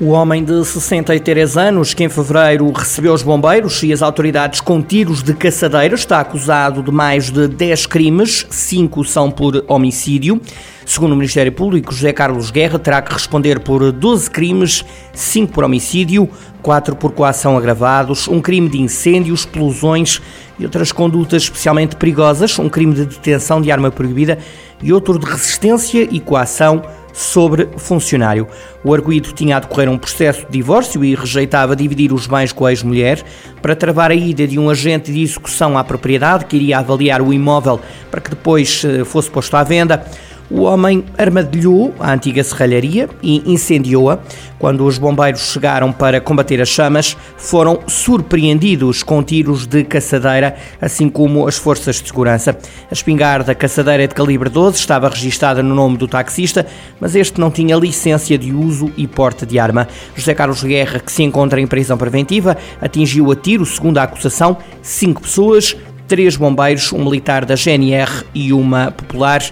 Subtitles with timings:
[0.00, 4.80] O homem de 63 anos, que em fevereiro recebeu os bombeiros e as autoridades com
[4.80, 10.40] tiros de caçadeira, está acusado de mais de 10 crimes, 5 são por homicídio.
[10.86, 15.64] Segundo o Ministério Público, José Carlos Guerra terá que responder por 12 crimes, 5 por
[15.64, 16.30] homicídio,
[16.62, 20.22] 4 por coação agravados, um crime de incêndio, explosões
[20.58, 24.38] e outras condutas especialmente perigosas, um crime de detenção de arma proibida
[24.82, 28.46] e outro de resistência e coação sobre funcionário.
[28.82, 32.66] O arguído tinha a decorrer um processo de divórcio e rejeitava dividir os bens com
[32.66, 33.22] a ex-mulher
[33.60, 37.32] para travar a ida de um agente de execução à propriedade que iria avaliar o
[37.32, 40.04] imóvel para que depois eh, fosse posto à venda.
[40.50, 44.18] O homem armadilhou a antiga serralharia e incendiou-a.
[44.58, 51.08] Quando os bombeiros chegaram para combater as chamas, foram surpreendidos com tiros de caçadeira, assim
[51.08, 52.58] como as forças de segurança.
[52.90, 56.66] A espingarda caçadeira de calibre 12 estava registada no nome do taxista,
[56.98, 59.86] mas este não tinha licença de uso e porte de arma.
[60.16, 64.58] José Carlos Guerra, que se encontra em prisão preventiva, atingiu a tiro, segundo a acusação,
[64.82, 65.76] cinco pessoas,
[66.08, 69.42] três bombeiros, um militar da GNR e uma popular.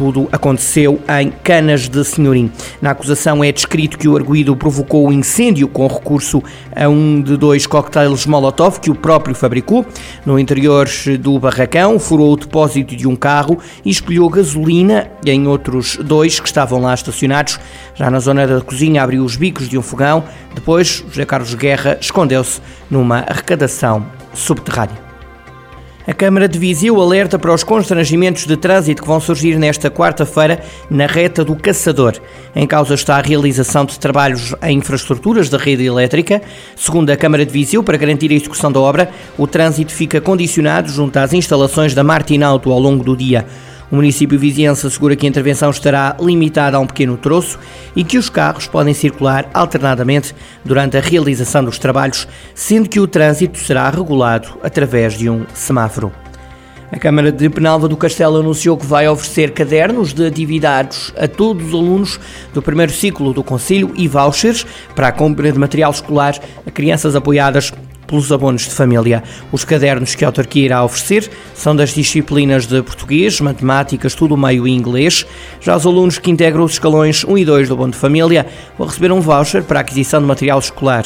[0.00, 2.50] Tudo aconteceu em Canas de Senhorim.
[2.80, 6.42] Na acusação é descrito que o arguído provocou o incêndio com recurso
[6.74, 9.84] a um de dois coquetéis Molotov que o próprio fabricou.
[10.24, 10.88] No interior
[11.20, 16.48] do barracão, furou o depósito de um carro e espelhou gasolina em outros dois que
[16.48, 17.60] estavam lá estacionados.
[17.94, 20.24] Já na zona da cozinha, abriu os bicos de um fogão.
[20.54, 25.09] Depois, José Carlos Guerra escondeu-se numa arrecadação subterrânea.
[26.10, 30.60] A Câmara de Viseu alerta para os constrangimentos de trânsito que vão surgir nesta quarta-feira
[30.90, 32.14] na reta do Caçador.
[32.52, 36.42] Em causa está a realização de trabalhos em infraestruturas da rede elétrica.
[36.74, 39.08] Segundo a Câmara de Viseu, para garantir a execução da obra,
[39.38, 43.46] o trânsito fica condicionado junto às instalações da Martinauto ao longo do dia.
[43.90, 47.58] O município viziense assegura que a intervenção estará limitada a um pequeno troço
[47.96, 50.32] e que os carros podem circular alternadamente
[50.64, 56.12] durante a realização dos trabalhos, sendo que o trânsito será regulado através de um semáforo.
[56.92, 61.68] A Câmara de Penalva do Castelo anunciou que vai oferecer cadernos de atividades a todos
[61.68, 62.20] os alunos
[62.52, 66.36] do primeiro ciclo do Conselho e vouchers para a compra de material escolar
[66.66, 67.72] a crianças apoiadas
[68.10, 69.22] pelos abonos de família.
[69.52, 74.66] Os cadernos que a autarquia irá oferecer são das disciplinas de português, matemáticas, tudo meio
[74.66, 75.24] e inglês.
[75.60, 78.88] Já os alunos que integram os escalões 1 e 2 do abono de família vão
[78.88, 81.04] receber um voucher para a aquisição de material escolar.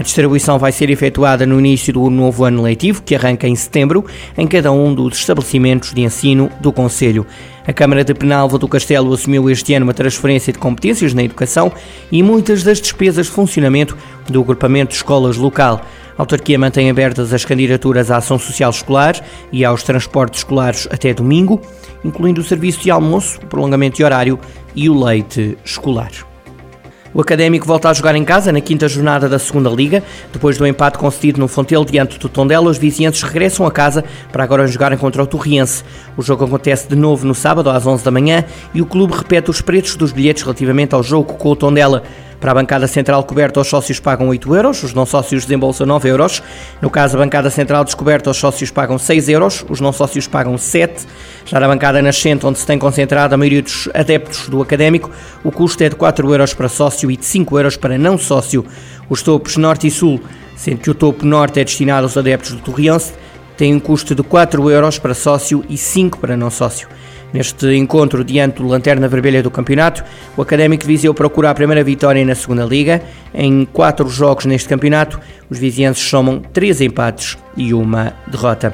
[0.00, 4.02] A distribuição vai ser efetuada no início do novo ano letivo, que arranca em setembro,
[4.36, 7.26] em cada um dos estabelecimentos de ensino do Conselho.
[7.66, 11.70] A Câmara de Penalva do Castelo assumiu este ano uma transferência de competências na educação
[12.10, 13.94] e muitas das despesas de funcionamento
[14.26, 15.84] do agrupamento de escolas local.
[16.20, 19.14] A autarquia mantém abertas as candidaturas à ação social escolar
[19.50, 21.62] e aos transportes escolares até domingo,
[22.04, 24.38] incluindo o serviço de almoço, o prolongamento de horário
[24.76, 26.29] e o leite escolar.
[27.12, 30.00] O Académico volta a jogar em casa na quinta jornada da segunda Liga.
[30.32, 34.44] Depois do empate concedido no Fontelo diante do Tondela, os vizinhantes regressam a casa para
[34.44, 35.82] agora jogarem contra o Torriense.
[36.16, 39.50] O jogo acontece de novo no sábado às 11 da manhã e o clube repete
[39.50, 42.04] os preços dos bilhetes relativamente ao jogo com o Tondela.
[42.40, 46.08] Para a bancada central coberta, os sócios pagam 8 euros, os não sócios desembolsam 9
[46.08, 46.42] euros.
[46.80, 50.56] No caso, a bancada central descoberta, os sócios pagam 6 euros, os não sócios pagam
[50.56, 51.06] 7.
[51.50, 55.10] Já na bancada nascente, onde se tem concentrado a maioria dos adeptos do académico,
[55.42, 58.64] o custo é de 4 euros para sócio e de 5 euros para não sócio.
[59.08, 60.20] Os topos norte e sul,
[60.54, 63.12] sendo que o topo norte é destinado aos adeptos do Torriense,
[63.56, 66.86] tem um custo de 4 euros para sócio e 5 para não sócio.
[67.32, 70.04] Neste encontro diante do Lanterna Vermelha do campeonato,
[70.36, 73.02] o Académico de Viseu procura a primeira vitória na segunda Liga.
[73.34, 75.18] Em quatro jogos neste campeonato,
[75.50, 78.72] os vizienses somam três empates e uma derrota.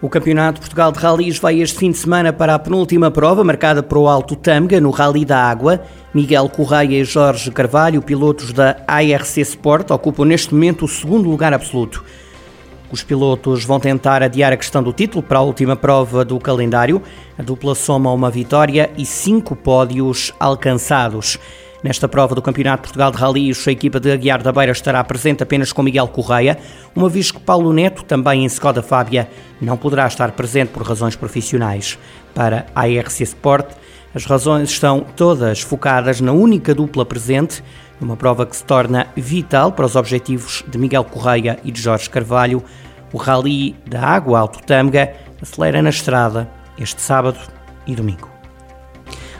[0.00, 3.82] O Campeonato Portugal de Rallys vai este fim de semana para a penúltima prova, marcada
[3.82, 5.80] para o Alto Tâmega, no Rally da Água.
[6.12, 11.54] Miguel Correia e Jorge Carvalho, pilotos da ARC Sport, ocupam neste momento o segundo lugar
[11.54, 12.04] absoluto.
[12.92, 17.00] Os pilotos vão tentar adiar a questão do título para a última prova do calendário.
[17.38, 21.38] A dupla soma uma vitória e cinco pódios alcançados.
[21.86, 25.04] Nesta prova do Campeonato de Portugal de Rallys, a equipa de Aguiar da Beira estará
[25.04, 26.58] presente apenas com Miguel Correia,
[26.96, 29.30] uma vez que Paulo Neto, também em Skoda Fábia,
[29.60, 31.96] não poderá estar presente por razões profissionais.
[32.34, 33.68] Para a ARC Sport,
[34.12, 37.62] as razões estão todas focadas na única dupla presente,
[38.00, 42.10] numa prova que se torna vital para os objetivos de Miguel Correia e de Jorge
[42.10, 42.64] Carvalho,
[43.12, 47.38] o Rally da Água Alto Tâmega acelera na estrada este sábado
[47.86, 48.35] e domingo.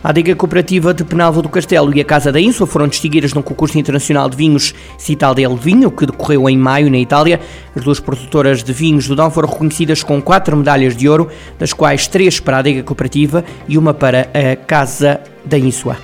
[0.03, 3.43] A adega cooperativa de Penalva do Castelo e a Casa da Ínsula foram distinguidas no
[3.43, 7.41] concurso internacional de vinhos Cital del Vinho, que decorreu em maio na Itália.
[7.75, 11.29] As duas produtoras de vinhos do Dão foram reconhecidas com quatro medalhas de ouro,
[11.59, 15.97] das quais três para a adega cooperativa e uma para a Casa da Ínsula.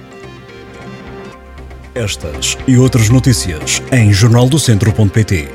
[1.94, 5.48] Estas e outras notícias em jornaldocentro.pt.